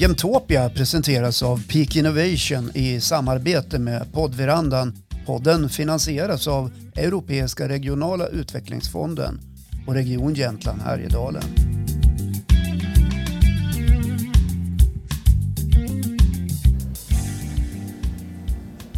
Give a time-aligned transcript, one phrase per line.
[0.00, 4.92] Jämtopia presenteras av Peak Innovation i samarbete med poddverandan.
[5.26, 9.40] Podden finansieras av Europeiska regionala utvecklingsfonden
[9.86, 11.42] och Region Jämtland Härjedalen.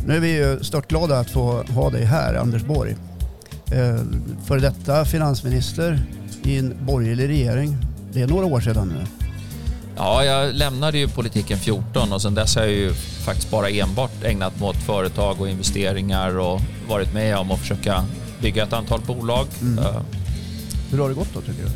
[0.06, 2.90] Nu är vi ju störtglada att få ha dig här, Anders Borg.
[2.92, 2.96] Eh,
[3.72, 4.04] före
[4.44, 6.02] för detta finansminister
[6.42, 7.76] i en borgerlig regering.
[8.12, 9.21] Det är några år sedan nu.
[9.96, 12.92] Ja, jag lämnade ju politiken 14 och sen dess har jag ju
[13.24, 18.04] faktiskt bara enbart ägnat mig åt företag och investeringar och varit med om att försöka
[18.40, 19.46] bygga ett antal bolag.
[19.60, 19.84] Mm.
[20.90, 21.68] Hur har det gått då tycker du?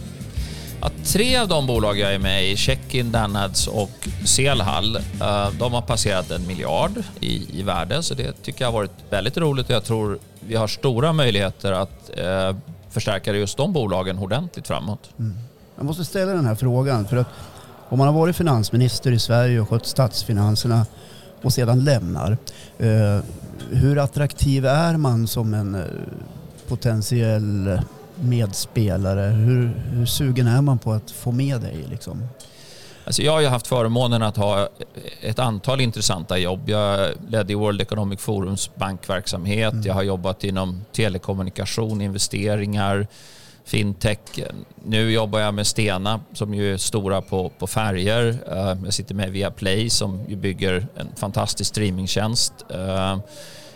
[0.80, 5.72] Ja, tre av de bolag jag är med i, Checkin, Danads och Selhall, eh, de
[5.72, 9.66] har passerat en miljard i, i värde så det tycker jag har varit väldigt roligt
[9.66, 12.56] och jag tror vi har stora möjligheter att eh,
[12.90, 15.10] förstärka just de bolagen ordentligt framåt.
[15.18, 15.36] Mm.
[15.76, 17.28] Jag måste ställa den här frågan för att
[17.88, 20.86] om man har varit finansminister i Sverige och skött statsfinanserna
[21.42, 22.36] och sedan lämnar,
[22.78, 23.18] eh,
[23.70, 25.80] hur attraktiv är man som en eh,
[26.68, 27.80] potentiell
[28.14, 29.20] medspelare?
[29.20, 31.84] Hur, hur sugen är man på att få med dig?
[31.90, 32.28] Liksom?
[33.04, 34.68] Alltså jag har ju haft förmånen att ha
[35.20, 36.68] ett antal intressanta jobb.
[36.68, 39.72] Jag ledde World Economic Forums bankverksamhet.
[39.72, 39.86] Mm.
[39.86, 43.06] Jag har jobbat inom telekommunikation, investeringar,
[43.66, 44.18] fintech.
[44.84, 48.38] Nu jobbar jag med Stena som ju är stora på, på färger.
[48.50, 52.52] Eh, jag sitter med Viaplay som ju bygger en fantastisk streamingtjänst.
[52.70, 53.18] Eh,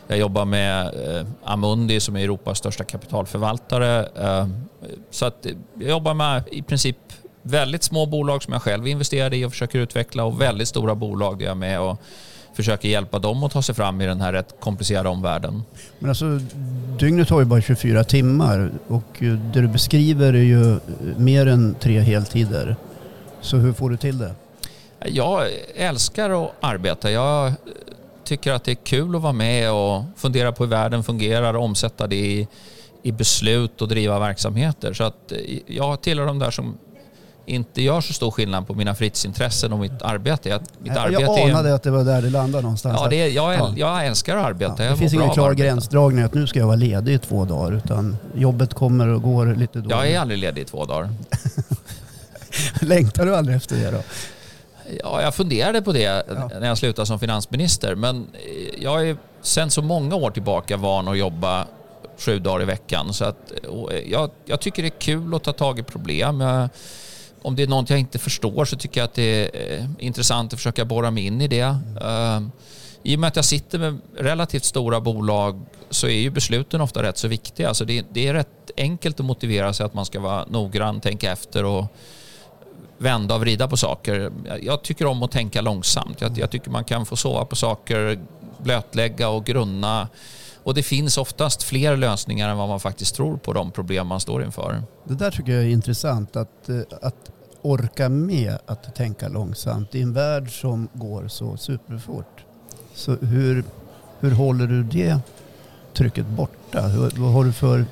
[0.07, 4.09] jag jobbar med eh, Amundi som är Europas största kapitalförvaltare.
[5.11, 6.97] Så att jag jobbar med i princip
[7.43, 11.39] väldigt små bolag som jag själv investerar i och försöker utveckla och väldigt stora bolag
[11.39, 12.01] där jag är med och
[12.55, 15.63] försöker hjälpa dem att ta sig fram i den här rätt komplicerade omvärlden.
[15.99, 16.41] Men alltså,
[16.99, 20.79] dygnet har ju bara 24 timmar och det du beskriver är ju
[21.17, 22.77] mer än tre heltider.
[23.41, 24.35] Så hur får du till det?
[25.05, 27.11] Jag älskar att arbeta.
[27.11, 27.53] Jag
[28.25, 31.65] tycker att det är kul att vara med och fundera på hur världen fungerar och
[31.65, 32.49] omsätta det i,
[33.03, 34.93] i beslut och driva verksamheter.
[34.93, 35.33] Så att
[35.67, 36.79] jag tillhör de där som
[37.47, 40.49] inte gör så stor skillnad på mina fritidsintressen och mitt arbete.
[40.49, 42.99] Jag, mitt jag arbete anade är, att det var där det landade någonstans.
[43.01, 43.73] Ja, det är, jag, ja.
[43.77, 44.85] jag älskar att arbeta.
[44.85, 47.73] Ja, det finns ingen klar gränsdragning att nu ska jag vara ledig i två dagar
[47.73, 49.91] utan jobbet kommer och går lite då.
[49.91, 51.11] Jag är aldrig ledig i två dagar.
[52.81, 54.03] Längtar du aldrig efter det då?
[55.03, 56.51] Ja, jag funderade på det ja.
[56.61, 58.27] när jag slutade som finansminister men
[58.79, 61.67] jag är sen så många år tillbaka van att jobba
[62.19, 63.15] sju dagar i veckan.
[63.15, 63.53] Så att,
[64.07, 66.41] jag, jag tycker det är kul att ta tag i problem.
[66.41, 66.69] Jag,
[67.43, 70.53] om det är något jag inte förstår så tycker jag att det är eh, intressant
[70.53, 71.77] att försöka borra mig in i det.
[72.01, 72.51] Mm.
[73.03, 77.03] I och med att jag sitter med relativt stora bolag så är ju besluten ofta
[77.03, 77.69] rätt så viktiga.
[77.69, 81.33] Alltså det, det är rätt enkelt att motivera sig att man ska vara noggrann, tänka
[81.33, 81.87] efter och
[82.99, 84.33] vända och vrida på saker.
[84.63, 86.21] Jag tycker om att tänka långsamt.
[86.21, 88.19] Jag, jag tycker man kan få sova på saker,
[88.59, 90.09] blötlägga och grunna.
[90.63, 94.21] Och det finns oftast fler lösningar än vad man faktiskt tror på de problem man
[94.21, 94.83] står inför.
[95.05, 96.37] Det där tycker jag är intressant.
[96.37, 97.31] Att, eh, att
[97.63, 102.45] orka med att tänka långsamt i en värld som går så superfort.
[102.95, 103.65] Så hur,
[104.21, 105.19] hur håller du det
[105.95, 106.81] trycket borta?
[106.81, 107.85] Hur, vad har du för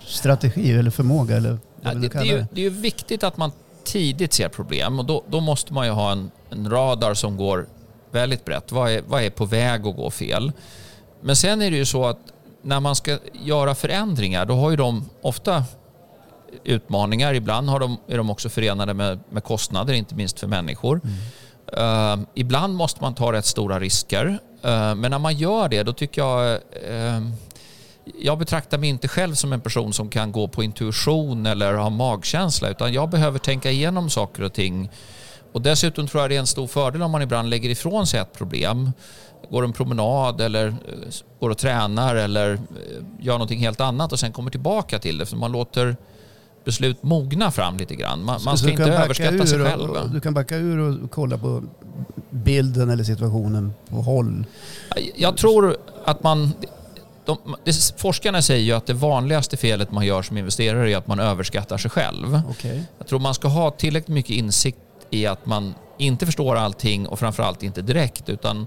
[0.00, 1.36] strategi eller förmåga?
[1.36, 3.52] Eller ja, det, det, är ju, det är viktigt att man
[3.84, 7.66] tidigt ser problem och då, då måste man ju ha en, en radar som går
[8.10, 8.72] väldigt brett.
[8.72, 10.52] Vad är, vad är på väg att gå fel?
[11.26, 12.18] Men sen är det ju så att
[12.62, 15.64] när man ska göra förändringar då har ju de ofta
[16.64, 17.34] utmaningar.
[17.34, 21.00] Ibland har de, är de också förenade med, med kostnader, inte minst för människor.
[21.04, 22.20] Mm.
[22.20, 24.26] Uh, ibland måste man ta rätt stora risker.
[24.26, 26.60] Uh, men när man gör det, då tycker jag...
[26.90, 27.30] Uh,
[28.18, 31.90] jag betraktar mig inte själv som en person som kan gå på intuition eller ha
[31.90, 34.90] magkänsla, utan jag behöver tänka igenom saker och ting.
[35.52, 38.20] Och dessutom tror jag det är en stor fördel om man ibland lägger ifrån sig
[38.20, 38.92] ett problem
[39.50, 40.74] går en promenad eller eh,
[41.40, 42.58] går och tränar eller eh,
[43.20, 45.26] gör någonting helt annat och sen kommer tillbaka till det.
[45.26, 45.96] För man låter
[46.64, 48.24] beslut mogna fram lite grann.
[48.24, 49.90] Man, man ska inte överskatta sig själv.
[49.90, 51.62] Och, du kan backa ur och kolla på
[52.30, 54.44] bilden eller situationen på håll.
[55.16, 56.52] Jag tror att man...
[57.24, 57.56] De,
[57.96, 61.78] forskarna säger ju att det vanligaste felet man gör som investerare är att man överskattar
[61.78, 62.40] sig själv.
[62.50, 62.82] Okay.
[62.98, 64.78] Jag tror man ska ha tillräckligt mycket insikt
[65.10, 68.66] i att man inte förstår allting och framförallt inte direkt utan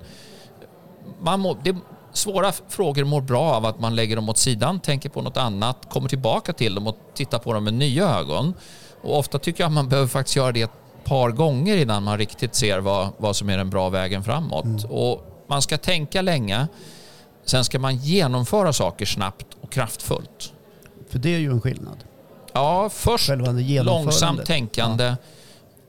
[1.21, 1.75] man må, det,
[2.13, 5.89] svåra frågor mår bra av att man lägger dem åt sidan, tänker på något annat,
[5.89, 8.53] kommer tillbaka till dem och tittar på dem med nya ögon.
[9.01, 12.17] Och ofta tycker jag att man behöver faktiskt göra det ett par gånger innan man
[12.17, 14.65] riktigt ser vad, vad som är den bra vägen framåt.
[14.65, 14.85] Mm.
[14.85, 16.67] Och man ska tänka länge,
[17.45, 20.53] sen ska man genomföra saker snabbt och kraftfullt.
[21.09, 21.97] För det är ju en skillnad.
[22.53, 23.29] Ja, först
[23.83, 25.15] långsamt tänkande ja.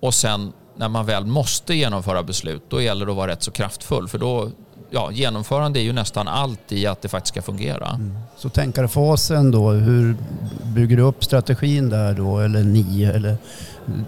[0.01, 3.50] och sen när man väl måste genomföra beslut, då gäller det att vara rätt så
[3.50, 4.09] kraftfull.
[4.09, 4.50] För då,
[4.91, 7.88] ja, genomförande är ju nästan allt i att det faktiskt ska fungera.
[7.88, 8.19] Mm.
[8.37, 10.17] Så tänkarfasen då, hur
[10.62, 13.37] bygger du upp strategin där då, eller ni, eller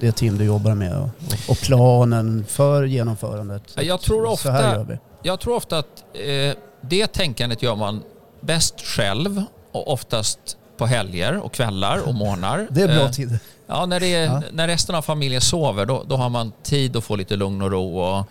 [0.00, 1.10] det team du jobbar med
[1.48, 3.62] och, planen för genomförandet?
[3.76, 4.86] Jag tror ofta,
[5.22, 8.02] jag tror ofta att eh, det tänkandet gör man
[8.40, 9.42] bäst själv
[9.72, 10.38] och oftast
[10.76, 12.66] på helger och kvällar och morgnar.
[12.70, 13.38] Det är bra eh, tid.
[13.72, 14.42] Ja, när, det ja.
[14.52, 17.70] när resten av familjen sover då, då har man tid att få lite lugn och
[17.70, 18.26] ro och,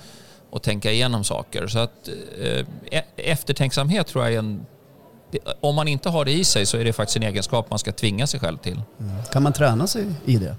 [0.50, 1.68] och tänka igenom saker.
[1.68, 2.10] Så att
[2.42, 4.66] eh, e-, eftertänksamhet tror jag är en...
[5.62, 7.92] Om man inte har det i sig så är det faktiskt en egenskap man ska
[7.92, 8.82] tvinga sig själv till.
[9.00, 9.24] Mm.
[9.32, 10.56] Kan man träna sig i det?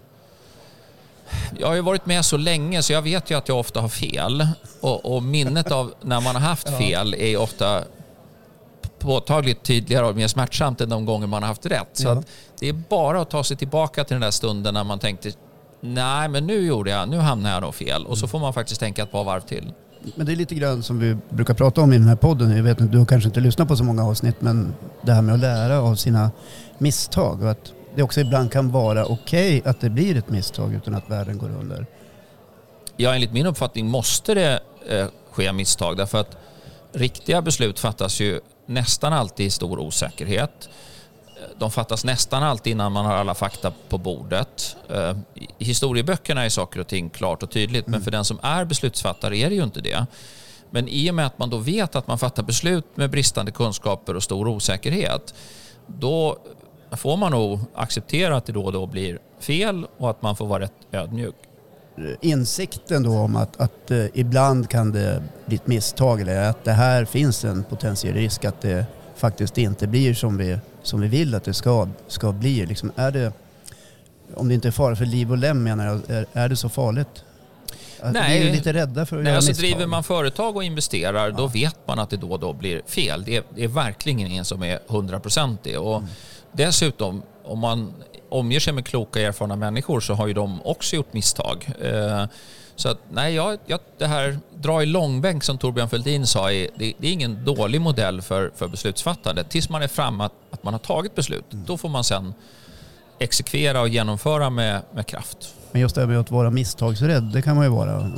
[1.59, 3.89] Jag har ju varit med så länge så jag vet ju att jag ofta har
[3.89, 4.47] fel.
[4.81, 7.83] Och, och minnet av när man har haft fel är ofta
[8.99, 11.91] påtagligt tydligare och mer smärtsamt än de gånger man har haft rätt.
[11.93, 12.23] Så ja.
[12.63, 15.33] Det är bara att ta sig tillbaka till den där stunden när man tänkte
[15.81, 18.07] nej men nu gjorde jag, nu hamnade jag nog fel.
[18.07, 19.73] Och så får man faktiskt tänka ett par varv till.
[20.15, 22.57] Men det är lite grann som vi brukar prata om i den här podden.
[22.57, 25.35] Jag vet inte, du kanske inte lyssnat på så många avsnitt men det här med
[25.35, 26.31] att lära av sina
[26.79, 30.75] misstag och att det också ibland kan vara okej okay att det blir ett misstag
[30.75, 31.87] utan att världen går under.
[32.97, 36.37] Ja, enligt min uppfattning måste det eh, ske misstag därför att
[36.93, 40.69] riktiga beslut fattas ju nästan alltid i stor osäkerhet.
[41.59, 44.77] De fattas nästan alltid innan man har alla fakta på bordet.
[44.91, 45.17] Eh,
[45.59, 48.05] I historieböckerna är saker och ting klart och tydligt, men mm.
[48.05, 50.07] för den som är beslutsfattare är det ju inte det.
[50.71, 54.17] Men i och med att man då vet att man fattar beslut med bristande kunskaper
[54.17, 55.35] och stor osäkerhet,
[55.87, 56.39] då
[56.93, 60.47] får man nog acceptera att det då och då blir fel och att man får
[60.47, 61.35] vara rätt ödmjuk
[62.21, 66.73] insikten då om att, att uh, ibland kan det bli ett misstag eller att det
[66.73, 68.87] här finns en potentiell risk att det
[69.17, 72.67] faktiskt inte blir som vi, som vi vill att det ska, ska bli.
[72.67, 73.33] Liksom, är det,
[74.35, 76.69] om det inte är fara för liv och lem menar jag, är, är det så
[76.69, 77.25] farligt?
[78.01, 79.71] Att Nej, vi är lite rädda för att nej, göra alltså misstag.
[79.71, 81.35] Driver man företag och investerar ja.
[81.37, 83.25] då vet man att det då och då blir fel.
[83.25, 85.75] Det är, det är verkligen ingen som är hundraprocentig.
[85.75, 86.07] mm.
[86.53, 87.93] Dessutom, om man
[88.29, 91.73] omger sig med kloka erfarna människor så har ju de också gjort misstag.
[91.81, 92.25] Eh,
[92.77, 96.69] så att, nej, jag, jag, det här dra i långbänk som Torbjörn Fälldin sa, är,
[96.77, 99.45] det, det, är ingen dålig modell för, för beslutsfattande.
[99.45, 101.65] Tills man är framme att, att man har tagit beslut, mm.
[101.67, 102.35] då får man sen
[103.19, 105.55] exekvera och genomföra med, med kraft.
[105.73, 108.13] Men just det här med att vara misstagsrädd, det kan man ju vara.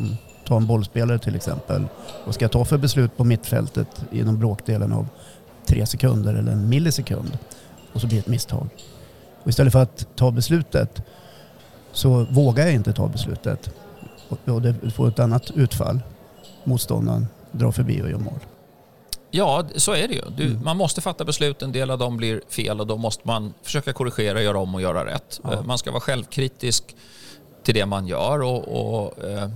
[0.46, 1.84] Ta en bollspelare till exempel.
[2.24, 5.08] Vad ska jag ta för beslut på mittfältet inom bråkdelen av
[5.66, 7.38] tre sekunder eller en millisekund?
[7.92, 8.68] Och så blir det ett misstag.
[9.42, 11.02] Och istället för att ta beslutet
[11.92, 13.70] så vågar jag inte ta beslutet.
[14.44, 16.00] Och det får ett annat utfall.
[16.64, 18.40] Motståndaren drar förbi och gör mål.
[19.30, 20.22] Ja, så är det ju.
[20.36, 20.64] Du, mm.
[20.64, 23.92] Man måste fatta beslut, en del av dem blir fel och då måste man försöka
[23.92, 25.40] korrigera, göra om och göra rätt.
[25.42, 25.62] Ja.
[25.62, 26.96] Man ska vara självkritisk
[27.62, 29.48] till det man gör och, och eh,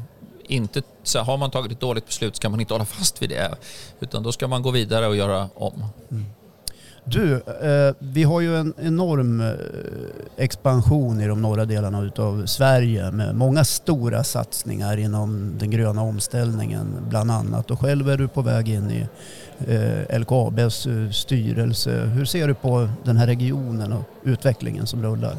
[0.43, 3.57] inte, så har man tagit ett dåligt beslut ska man inte hålla fast vid det.
[4.01, 5.85] Utan då ska man gå vidare och göra om.
[6.11, 6.25] Mm.
[7.11, 9.53] Du, eh, vi har ju en enorm eh,
[10.37, 16.97] expansion i de norra delarna av Sverige med många stora satsningar inom den gröna omställningen
[17.09, 17.71] bland annat.
[17.71, 19.07] Och själv är du på väg in i
[19.69, 21.91] eh, LKABs eh, styrelse.
[21.91, 25.37] Hur ser du på den här regionen och utvecklingen som rullar?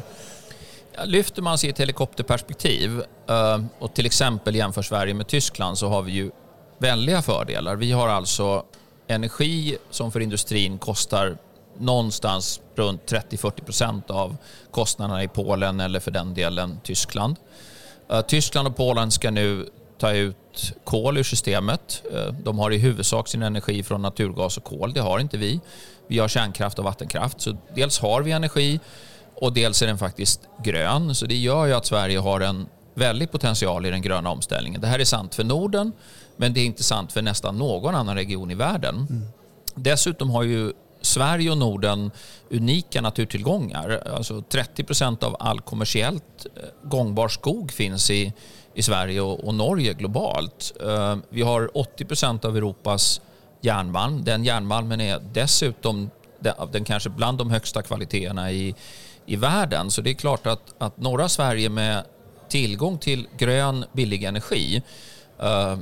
[1.04, 5.88] Lyfter man sig i ett helikopterperspektiv eh, och till exempel jämför Sverige med Tyskland så
[5.88, 6.30] har vi ju
[6.78, 7.76] väldiga fördelar.
[7.76, 8.64] Vi har alltså
[9.06, 11.36] energi som för industrin kostar
[11.78, 14.36] någonstans runt 30-40 procent av
[14.70, 17.36] kostnaderna i Polen eller för den delen Tyskland.
[18.10, 19.66] Eh, Tyskland och Polen ska nu
[19.98, 22.02] ta ut kol ur systemet.
[22.12, 24.92] Eh, de har i huvudsak sin energi från naturgas och kol.
[24.92, 25.60] Det har inte vi.
[26.06, 27.40] Vi har kärnkraft och vattenkraft.
[27.40, 28.80] Så dels har vi energi
[29.34, 31.14] och dels är den faktiskt grön.
[31.14, 34.80] Så det gör ju att Sverige har en väldig potential i den gröna omställningen.
[34.80, 35.92] Det här är sant för Norden
[36.36, 39.06] men det är inte sant för nästan någon annan region i världen.
[39.10, 39.22] Mm.
[39.74, 42.10] Dessutom har ju Sverige och Norden
[42.50, 44.02] unika naturtillgångar.
[44.14, 48.32] Alltså 30 procent av all kommersiellt eh, gångbar skog finns i,
[48.74, 50.72] i Sverige och, och Norge globalt.
[50.80, 53.20] Eh, vi har 80 procent av Europas
[53.60, 54.24] järnmalm.
[54.24, 58.74] Den järnmalmen är dessutom den, den kanske bland de högsta kvaliteterna i,
[59.26, 59.90] i världen.
[59.90, 62.04] Så det är klart att, att norra Sverige med
[62.48, 64.82] tillgång till grön billig energi
[65.38, 65.78] eh,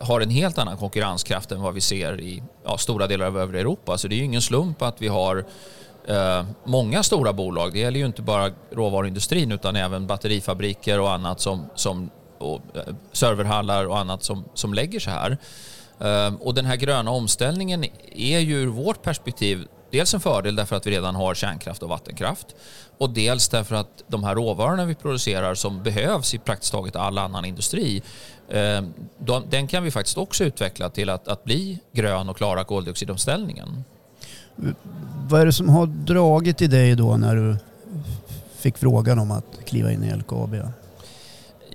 [0.00, 3.60] har en helt annan konkurrenskraft än vad vi ser i ja, stora delar av övriga
[3.60, 3.98] Europa.
[3.98, 5.44] Så det är ju ingen slump att vi har
[6.06, 7.72] eh, många stora bolag.
[7.72, 12.94] Det gäller ju inte bara råvaruindustrin utan även batterifabriker och annat som, som och, eh,
[13.12, 15.38] serverhallar och annat som, som lägger sig här.
[16.00, 17.84] Eh, och den här gröna omställningen
[18.16, 21.88] är ju ur vårt perspektiv dels en fördel därför att vi redan har kärnkraft och
[21.88, 22.46] vattenkraft
[22.98, 27.18] och dels därför att de här råvarorna vi producerar som behövs i praktiskt taget all
[27.18, 28.02] annan industri
[28.48, 28.82] eh,
[29.50, 33.84] den kan vi faktiskt också utveckla till att, att bli grön och klara koldioxidomställningen.
[35.28, 37.56] Vad är det som har dragit i dig då när du
[38.58, 40.56] fick frågan om att kliva in i LKAB?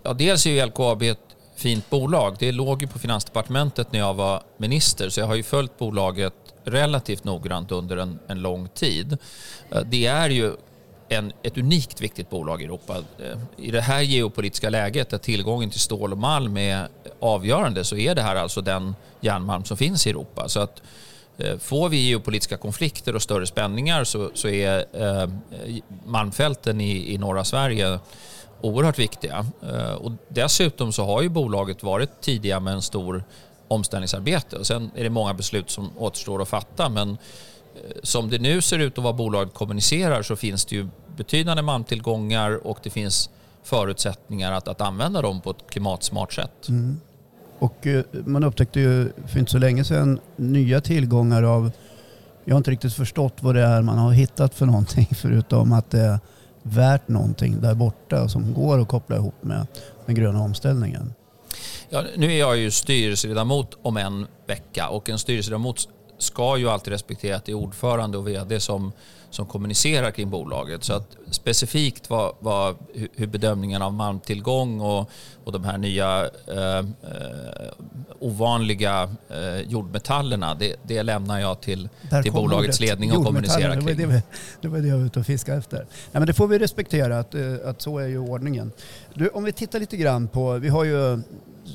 [0.04, 1.20] Ja, dels är ju LKAB ett
[1.56, 2.36] fint bolag.
[2.40, 6.34] Det låg ju på Finansdepartementet när jag var minister så jag har ju följt bolaget
[6.68, 9.18] relativt noggrant under en, en lång tid.
[9.72, 10.52] Eh, det är ju
[11.10, 12.98] en, ett unikt viktigt bolag i Europa.
[12.98, 16.88] Eh, I det här geopolitiska läget där tillgången till stål och malm är
[17.20, 20.50] avgörande så är det här alltså den järnmalm som finns i Europa.
[20.50, 20.82] Så att
[21.38, 25.30] eh, Får vi geopolitiska konflikter och större spänningar så, så är eh,
[26.06, 28.00] malmfälten i, i norra Sverige
[28.62, 29.46] oerhört viktiga.
[29.64, 33.24] Eh, och dessutom så har ju bolaget varit tidiga med en stor
[33.68, 34.56] omställningsarbete.
[34.56, 37.18] Och sen är det många beslut som återstår att fatta men eh,
[38.04, 42.68] som det nu ser ut och vad bolaget kommunicerar så finns det ju betydande malmtillgångar
[42.68, 43.30] och det finns
[43.64, 46.70] förutsättningar att, att använda dem på ett klimatsmart sätt.
[46.70, 47.00] Mm.
[47.60, 51.72] Och eh, man upptäckte ju för inte så länge sedan nya tillgångar av,
[52.46, 55.92] jag har inte riktigt förstått vad det är man har hittat för någonting förutom att
[55.92, 56.20] det är
[56.64, 59.68] värt någonting där borta som går att koppla ihop med
[60.06, 61.14] den gröna omställningen.
[61.90, 66.94] Ja, nu är jag ju styrelseledamot om en vecka och en styrelseledamot ska ju alltid
[66.94, 68.92] respektera att det är ordförande och vd som,
[69.30, 70.84] som kommunicerar kring bolaget.
[70.84, 72.76] Så att specifikt vad, vad,
[73.16, 75.10] hur bedömningen av malmtillgång och,
[75.44, 76.84] och de här nya eh, eh,
[78.20, 81.90] ovanliga eh, jordmetallerna, det, det, lämnar jag till,
[82.24, 83.98] till bolagets ledning att kommunicera kring.
[83.98, 84.24] Det var det,
[84.62, 85.78] det var det jag var ute och fiskade efter.
[85.78, 88.72] Nej, men det får vi respektera att, eh, att så är ju ordningen.
[89.14, 91.22] Du, om vi tittar lite grann på, vi har ju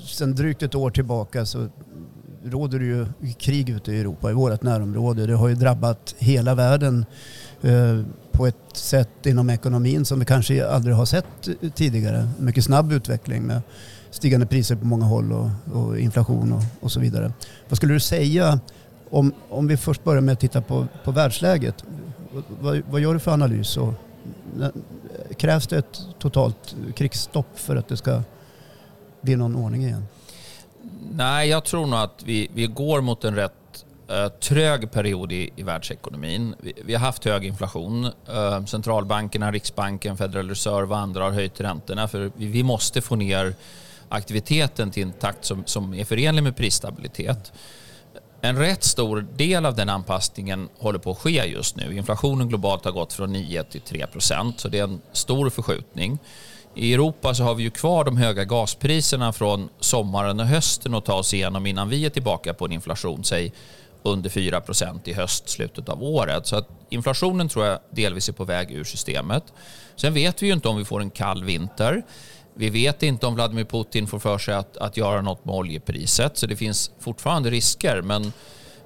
[0.07, 1.69] sedan drygt ett år tillbaka så
[2.45, 3.07] råder det ju
[3.39, 5.27] krig ute i Europa, i vårt närområde.
[5.27, 7.07] Det har ju drabbat hela världen
[7.63, 8.01] eh,
[8.33, 12.29] på ett sätt inom ekonomin som vi kanske aldrig har sett tidigare.
[12.39, 13.63] Mycket snabb utveckling med
[14.11, 17.33] stigande priser på många håll och, och inflation och, och, så vidare.
[17.69, 18.61] Vad skulle du säga
[19.11, 21.85] om, om vi först börjar med att titta på, på världsläget?
[22.61, 23.77] Vad, vad gör du för analys?
[23.77, 23.95] Och,
[25.37, 28.23] krävs det ett totalt krigsstopp för att det ska
[29.21, 30.05] bli någon ordning igen?
[31.13, 35.51] Nej, jag tror nog att vi, vi går mot en rätt eh, trög period i,
[35.57, 36.55] i världsekonomin.
[36.61, 38.05] Vi, vi, har haft hög inflation.
[38.29, 43.17] Eh, centralbankerna, Riksbanken, Federal Reserve och andra har höjt räntorna för vi, vi måste få
[43.17, 43.55] ner
[44.09, 47.53] aktiviteten till en takt som, som är förenlig med prisstabilitet.
[48.41, 51.97] En rätt stor del av den anpassningen håller på att ske just nu.
[51.97, 56.19] Inflationen globalt har gått från 9 till 3 procent, så det är en stor förskjutning.
[56.75, 61.05] I Europa så har vi ju kvar de höga gaspriserna från sommaren och hösten att
[61.05, 63.53] ta oss igenom innan vi är tillbaka på en inflation, säg
[64.03, 66.47] under 4% i höst, slutet av året.
[66.47, 69.45] Så att inflationen tror jag delvis är på väg ur systemet.
[69.97, 72.03] Sen vet vi ju inte om vi får en kall vinter.
[72.55, 76.39] Vi vet inte om Vladimir Putin får för sig att, att göra något med oljepriset,
[76.39, 78.03] så det finns fortfarande risker.
[78.03, 78.33] Men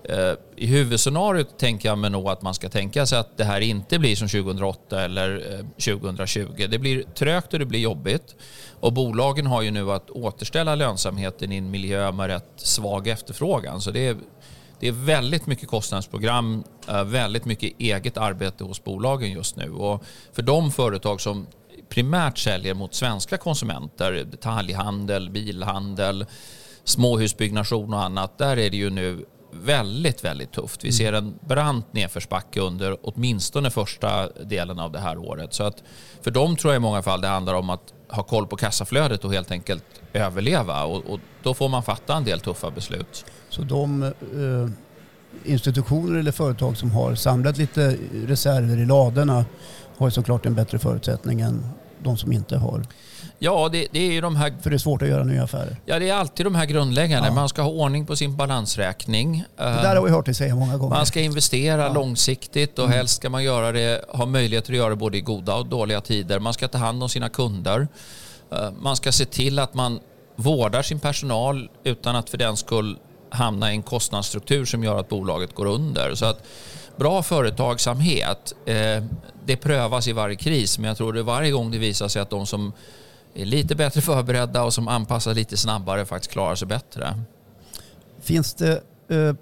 [0.09, 3.61] Eh, I huvudscenariot tänker jag mig nog att man ska tänka sig att det här
[3.61, 6.67] inte blir som 2008 eller eh, 2020.
[6.69, 8.35] Det blir trögt och det blir jobbigt.
[8.81, 13.81] Och bolagen har ju nu att återställa lönsamheten i en miljö med rätt svag efterfrågan.
[13.81, 14.17] Så det är,
[14.81, 19.71] det är väldigt mycket kostnadsprogram, eh, väldigt mycket eget arbete hos bolagen just nu.
[19.71, 21.47] Och för de företag som
[21.89, 26.27] primärt säljer mot svenska konsumenter, detaljhandel, bilhandel,
[26.85, 29.25] småhusbyggnation och annat, där är det ju nu
[29.57, 30.85] väldigt, väldigt tufft.
[30.85, 35.55] Vi ser en brant nedförsbacke under åtminstone första delen av det här året.
[35.55, 35.83] Så att
[36.23, 39.25] för dem tror jag i många fall det handlar om att ha koll på kassaflödet
[39.25, 40.85] och helt enkelt överleva.
[40.85, 43.25] Och, och då får man fatta en del tuffa beslut.
[43.49, 44.13] Så de eh,
[45.45, 49.45] institutioner eller företag som har samlat lite reserver i ladorna
[49.97, 51.69] har såklart en bättre förutsättning än
[52.03, 52.87] de som inte har?
[53.38, 54.55] Ja, det, det, är ju de här...
[54.61, 55.76] För det är svårt att göra nya affärer?
[55.85, 57.28] Ja, det är alltid de här grundläggande.
[57.28, 57.35] Ja.
[57.35, 59.45] Man ska ha ordning på sin balansräkning.
[59.57, 60.97] Det där har vi hört dig säga många gånger.
[60.97, 61.93] Man ska investera ja.
[61.93, 62.97] långsiktigt och mm.
[62.97, 66.00] helst ska man göra det, ha möjligheter att göra det både i goda och dåliga
[66.00, 66.38] tider.
[66.38, 67.88] Man ska ta hand om sina kunder.
[68.52, 70.00] Eh, man ska se till att man
[70.37, 72.99] vårdar sin personal utan att för den skull
[73.31, 76.14] hamna i en kostnadsstruktur som gör att bolaget går under.
[76.14, 76.43] Så att
[76.97, 79.05] bra företagsamhet, eh,
[79.45, 82.31] det prövas i varje kris, men jag tror det varje gång det visar sig att
[82.31, 82.73] de som
[83.43, 87.23] är lite bättre förberedda och som anpassar lite snabbare faktiskt klarar sig bättre.
[88.21, 89.35] Finns det, eh,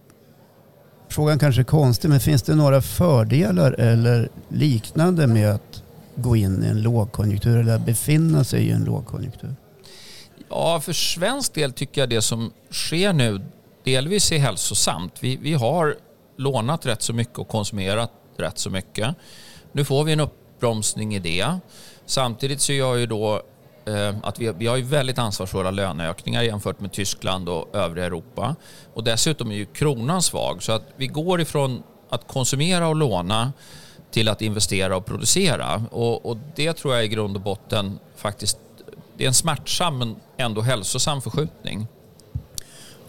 [1.09, 5.83] frågan kanske är konstig, men finns det några fördelar eller liknande med att
[6.17, 9.55] gå in i en lågkonjunktur eller befinna sig i en lågkonjunktur?
[10.49, 13.41] Ja, för svensk del tycker jag det som sker nu
[13.85, 15.13] delvis är hälsosamt.
[15.21, 15.97] Vi, vi har
[16.37, 19.15] lånat rätt så mycket och konsumerat rätt så mycket.
[19.73, 21.59] Nu får vi en uppbromsning i det.
[22.07, 23.43] Samtidigt så gör ju då
[24.23, 28.57] att vi, vi har ju väldigt ansvarsfulla löneökningar jämfört med Tyskland och övriga Europa.
[28.95, 33.53] Och dessutom är ju kronan svag så att vi går ifrån att konsumera och låna
[34.11, 35.83] till att investera och producera.
[35.91, 38.59] Och, och, det tror jag i grund och botten faktiskt
[39.17, 41.87] det är en smärtsam men ändå hälsosam förskjutning.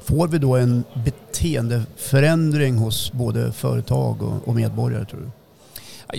[0.04, 5.32] Får vi då en beteendeförändring hos både företag och, och medborgare tror du?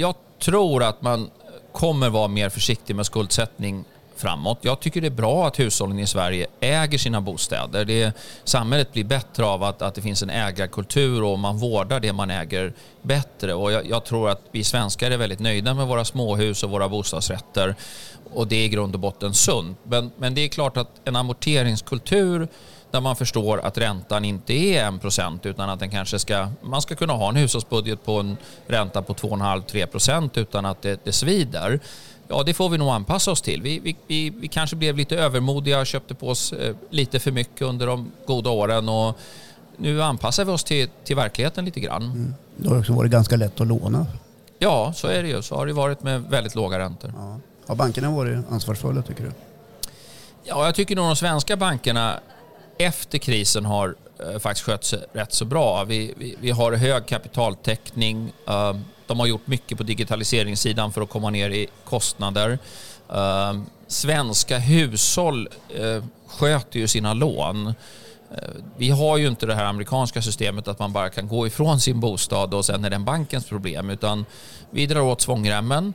[0.01, 1.31] Jag tror att man
[1.73, 3.85] kommer vara mer försiktig med skuldsättning
[4.17, 4.59] framåt.
[4.61, 7.85] Jag tycker det är bra att hushållen i Sverige äger sina bostäder.
[7.85, 12.13] Det, samhället blir bättre av att, att det finns en ägarkultur och man vårdar det
[12.13, 13.55] man äger bättre.
[13.55, 16.89] Och jag, jag, tror att vi svenskar är väldigt nöjda med våra småhus och våra
[16.89, 17.75] bostadsrätter.
[18.35, 19.79] Och det är i grund och botten sunt.
[19.83, 22.49] Men, men det är klart att en amorteringskultur
[22.91, 26.95] där man förstår att räntan inte är 1% utan att den kanske ska, man ska
[26.95, 31.81] kunna ha en hushållsbudget på en ränta på 2,5-3% utan att det, det svider.
[32.29, 33.63] Ja, det får vi nog anpassa oss till.
[33.63, 37.31] Vi, vi, vi, vi kanske blev lite övermodiga och köpte på oss eh, lite för
[37.31, 39.19] mycket under de goda åren och
[39.77, 42.03] nu anpassar vi oss till, till verkligheten lite grann.
[42.03, 42.35] Mm.
[42.57, 44.07] Det har också varit ganska lätt att låna.
[44.59, 45.43] Ja, så är det ju.
[45.43, 47.13] Så har det varit med väldigt låga räntor.
[47.17, 47.39] Ja.
[47.67, 49.31] Har bankerna varit ansvarsfulla tycker du?
[50.45, 52.21] Ja, jag tycker nog de svenska bankerna
[52.79, 55.85] efter krisen har eh, faktiskt skött sig rätt så bra.
[55.85, 58.33] Vi, vi, vi har hög kapitaltäckning.
[58.49, 62.59] Uh, de har gjort mycket på digitaliseringssidan för att komma ner i kostnader.
[63.11, 65.49] Uh, svenska hushåll
[65.81, 67.75] uh, sköter ju sina lån.
[68.31, 71.81] Eh, vi har ju inte det här amerikanska systemet att man bara kan gå ifrån
[71.81, 74.25] sin bostad och sen är den bankens problem utan
[74.71, 75.95] vi drar åt svångremmen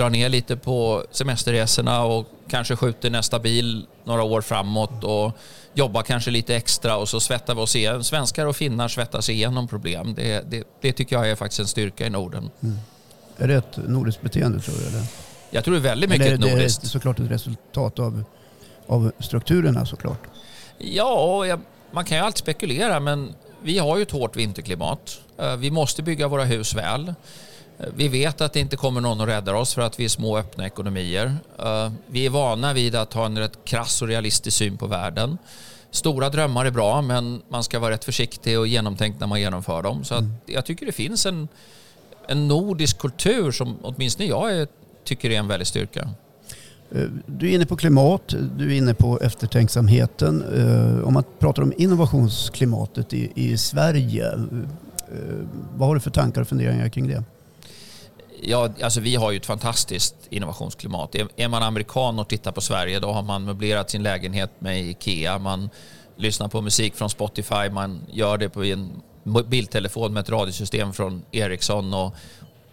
[0.00, 5.32] drar ner lite på semesterresorna och kanske skjuter nästa bil några år framåt och
[5.74, 8.04] jobbar kanske lite extra och så svettar vi oss igenom.
[8.04, 10.14] Svenskar och finnar svettar sig igenom problem.
[10.14, 12.50] Det, det, det tycker jag är faktiskt en styrka i Norden.
[12.62, 12.76] Mm.
[13.38, 14.86] Är det ett nordiskt beteende tror du?
[14.86, 15.02] Eller?
[15.50, 16.80] Jag tror det är väldigt mycket eller är det, nordiskt.
[16.80, 18.24] Det är såklart ett resultat av,
[18.86, 20.22] av strukturerna såklart.
[20.78, 21.60] Ja, jag,
[21.90, 25.20] man kan ju alltid spekulera men vi har ju ett hårt vinterklimat.
[25.38, 27.14] Eh, vi måste bygga våra hus väl.
[27.96, 30.38] Vi vet att det inte kommer någon att rädda oss för att vi är små
[30.38, 31.36] öppna ekonomier.
[31.58, 35.38] Eh, vi är vana vid att ha en rätt krass och realistisk syn på världen.
[35.90, 39.82] Stora drömmar är bra men man ska vara rätt försiktig och genomtänkt när man genomför
[39.82, 40.04] dem.
[40.04, 40.32] Så mm.
[40.46, 41.48] jag tycker det finns en,
[42.26, 44.68] en nordisk kultur som åtminstone jag är,
[45.04, 46.08] tycker är en väldig styrka.
[46.90, 50.44] Eh, du är inne på klimat, du är inne på eftertänksamheten.
[50.56, 54.32] Eh, om man pratar om innovationsklimatet i, i Sverige,
[55.76, 57.24] vad har du för tankar och funderingar kring det?
[58.42, 61.14] Ja, alltså vi har ju ett fantastiskt innovationsklimat.
[61.36, 65.38] Är man amerikan och tittar på Sverige då har man möblerat sin lägenhet med IKEA.
[65.38, 65.70] Man
[66.16, 67.70] lyssnar på musik från Spotify.
[67.70, 69.02] Man gör det på en
[69.46, 71.94] bildtelefon med ett radiosystem från Ericsson.
[71.94, 72.14] Och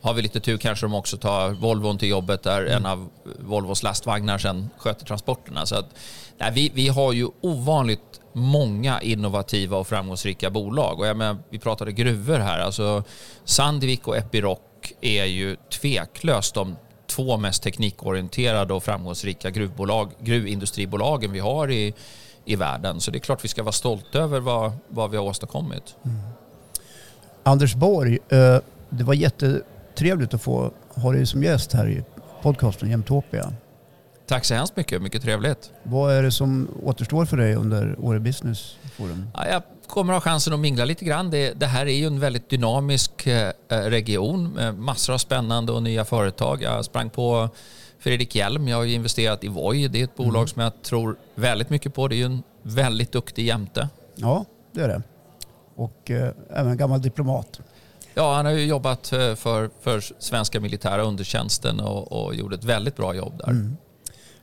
[0.01, 2.73] har vi lite tur kanske de också tar Volvon till jobbet där mm.
[2.73, 5.65] en av Volvos lastvagnar sen sköter transporterna.
[5.65, 5.89] Så att,
[6.37, 10.99] nej, vi, vi har ju ovanligt många innovativa och framgångsrika bolag.
[10.99, 12.59] Och jag menar, vi pratade gruvor här.
[12.59, 13.03] Alltså
[13.45, 14.59] Sandvik och Epiroc
[15.01, 16.75] är ju tveklöst de
[17.07, 21.93] två mest teknikorienterade och framgångsrika gruvbolag, gruvindustribolagen vi har i,
[22.45, 22.99] i världen.
[22.99, 25.95] Så det är klart vi ska vara stolta över vad, vad vi har åstadkommit.
[26.05, 26.17] Mm.
[27.43, 28.57] Anders Borg, eh,
[28.89, 32.03] det var jättetrevligt att få ha dig som gäst här i
[32.41, 33.53] podcasten Jämtopia.
[34.27, 35.71] Tack så hemskt mycket, mycket trevligt.
[35.83, 39.29] Vad är det som återstår för dig under Åre Business Forum?
[39.33, 39.63] Ja, jag
[39.97, 41.29] kommer ha chansen att mingla lite grann.
[41.29, 45.83] Det, det här är ju en väldigt dynamisk eh, region med massor av spännande och
[45.83, 46.61] nya företag.
[46.61, 47.49] Jag sprang på
[47.99, 48.67] Fredrik Hjelm.
[48.67, 49.87] Jag har ju investerat i Voi.
[49.87, 50.47] Det är ett bolag mm.
[50.47, 52.07] som jag tror väldigt mycket på.
[52.07, 53.89] Det är ju en väldigt duktig jämte.
[54.15, 55.01] Ja, det är det.
[55.75, 57.59] Och eh, även gammal diplomat.
[58.13, 62.63] Ja, han har ju jobbat eh, för, för svenska militära undertjänsten och, och gjort ett
[62.63, 63.49] väldigt bra jobb där.
[63.49, 63.77] Mm.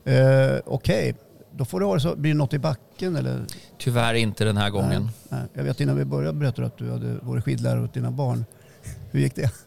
[0.04, 1.14] Eh, Okej, okay.
[1.56, 2.16] Då får det vara så.
[2.16, 3.44] Blir det något i backen eller?
[3.78, 5.02] Tyvärr inte den här gången.
[5.02, 5.48] Nej, nej.
[5.54, 8.44] Jag vet innan vi började berättade du att du hade varit skidlärare åt dina barn.
[9.10, 9.50] Hur gick det?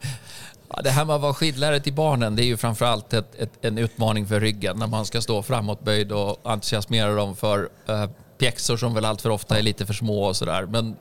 [0.70, 3.52] Ja, det här med att vara skidlärare till barnen det är ju framförallt ett, ett,
[3.62, 8.06] en utmaning för ryggen när man ska stå framåtböjd och entusiasmera dem för uh,
[8.38, 10.66] pjäxor som väl allt för ofta är lite för små och sådär.
[10.66, 10.96] Men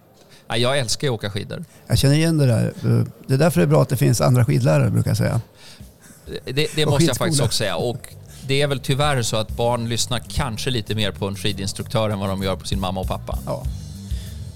[0.48, 1.64] ja, jag älskar att åka skidor.
[1.86, 2.72] Jag känner igen det där.
[3.26, 5.40] Det är därför det är bra att det finns andra skidlärare brukar jag säga.
[6.44, 7.76] Det, det måste jag faktiskt också säga.
[7.76, 8.14] Och
[8.48, 12.18] det är väl tyvärr så att barn lyssnar kanske lite mer på en skidinstruktör än
[12.18, 13.38] vad de gör på sin mamma och pappa.
[13.46, 13.64] Ja.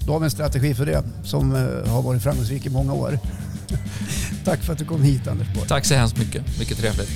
[0.07, 3.19] Då har vi en strategi för det som eh, har varit framgångsrik i många år.
[4.45, 5.69] Tack för att du kom hit Anders Borg.
[5.69, 6.59] Tack så hemskt mycket.
[6.59, 7.11] Mycket trevligt.